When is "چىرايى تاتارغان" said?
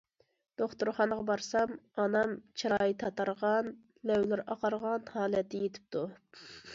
2.61-3.69